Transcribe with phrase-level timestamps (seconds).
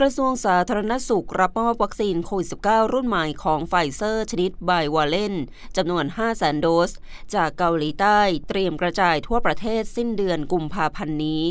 [0.00, 5.34] กระทรวงสาธารณสุขรับมอบวัคซีนโควิด -19 รุ่นใหม่ของไฟเซอร์ชนิด bivalent
[5.76, 6.90] จำนวน5 0 0 0 0 0โดส
[7.34, 11.44] จากเกาหลีใต้เตรียมกระจายทั่วประเทศสิ้นเดือนกุมภาพันธ์นี้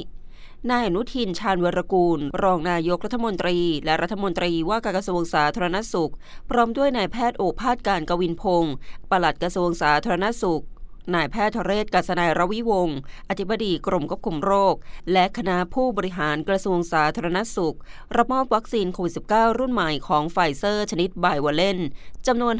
[0.70, 6.12] นายอนุทินชาญวีรกูล รองนายกรัฐมนตรี และรัฐมนตรีว่าการกระทรวงสาธารณสุข
[6.50, 8.74] พร้อมด้วยนายแพทย์โอภาสการย์กวินพงศ์
[9.10, 10.64] ปลัดกระทรวงสาธารณสุข
[11.14, 12.98] นายแพทย์ธเรศ กรัษนัยรวิวงค์
[13.30, 14.76] อธิบดีกรมควบคุมโรค
[15.12, 17.78] และคณะผู้บริหารกระทรวงสาธารณสุข
[18.16, 21.80] รับมอบวัคซีนโควิด -19 รุ่นใหม่ของไฟเซอร์ชนิด bivalent
[22.28, 22.56] จำนวน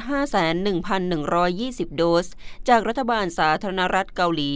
[0.78, 2.28] 5,1,120 โดส
[2.70, 4.52] จากรัฐบาลสาธารณรัฐเกาหลี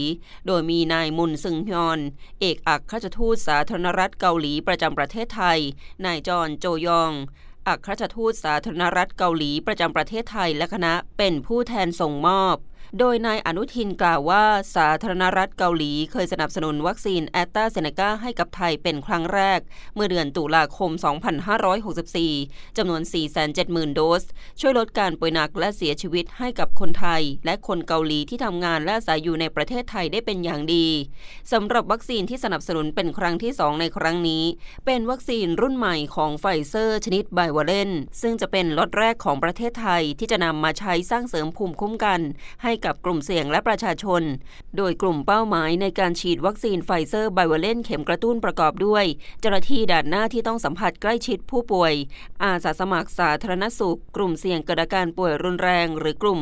[0.46, 2.00] โดยมีนายมุนซึงฮยอน
[2.40, 5.58] เอกอัครราชทูตสาธารณรัฐเกาหลีประจำประเทศไทย
[6.04, 7.12] นายจอนโจยอง
[7.68, 12.56] อัครราชทูตสาธารณรัฐเกาหลีประจำประเทศไทยและคณะเป็นผู้แทนส่งมอบ
[12.98, 14.44] โดยนายอนุทินกล่าวว่า
[14.76, 19.60] สาธารณรัฐเกาหลีเคยสนับสนุนวัคซีนแอสตร้าเซนเนก้าให้กับไทยเป็นครั้งแรก
[19.94, 20.90] เมื่อเดือนตุลาคม
[21.64, 23.02] 2564 จำนวน
[23.48, 24.22] 470,000 โดส
[24.60, 30.86] ช่วยลดการป่วยหนักและเสียชีวิตให้กับคนไทย และคนเกาหลีที่ทำงานและอาศัยอยู่ในประเทศไทยได้เป็นอย่างดี
[31.52, 34.44] สำหรับวัคซีนที่สนับสนุนเป็นครั้งที่ 2 ในครั้งนี้
[34.86, 37.90] เป็นวัคซีนรุ่นใหม่ของไฟเซอร์ชนิด bivalent
[38.22, 42.20] ซึ่งจะเป็นล็อตแรกของประเทศไทยที่จะนำมาใช้สร้างเสริมภูมิคุ้มกัน
[42.62, 44.22] ให้กับกลุ่มเสี่ยงและประชาชน
[44.76, 49.04] โดยกลุ่มเป้าหมายในการฉีดวัคซีนไฟเซอร์ bivalent เข็มกระตุ้นประกอบด้วย
[49.40, 51.94] เจ้าหน้าที่ด่านหน้าที่ต้องสัมผัสใกล้ชิดผู้ป่วย
[52.44, 56.40] อาสาสมัครสาธารณสุข กลุ่มเสี่ยงเกิดอาการป่วยรุนแรง หรือกลุ่ม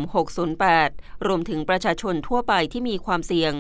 [0.63, 3.53] 608 รวมถึงประชาชนทั่วไปที่มีความเสี่ยง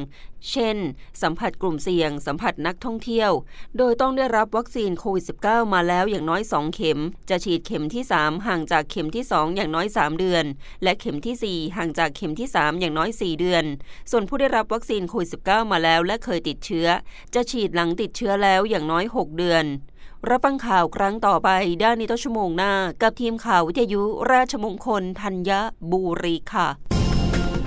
[0.50, 0.76] เช่น
[1.22, 3.30] สัมผัสกลุ่มเสี่ยง สัมผัสนักท่องเที่ยว
[3.78, 6.98] โดยต้องได้รับวัคซีนโควิด -19 มาแล้วอย่างน้อย 2 เข็ม
[7.30, 10.44] จะฉีดเข็มที่ 3 ห่างจากเข็มที่ 2 อย่างน้อย 3 เดือน
[10.82, 13.64] และเข็มที่ 4 ห่างจากเข็มที่ 3 อย่างน้อย 4 เดือน
[14.10, 16.88] ส่วนผู้ได้รับวัคซีนโควิด -19 มาแล้วและเคยติดเชื้อ
[17.34, 19.64] จะฉีดหลังติดเชื้อแล้วอย่างน้อย 6 เดือน
[20.28, 21.48] รับฟังข่าวครั้งต่อไป
[21.82, 24.02] ด้านนี้ต้นชั่วโมงหน้า กับทีมข่าววิทยุ
[24.32, 25.50] ราชมงคลธัญ
[25.90, 26.68] บุรีค่ะ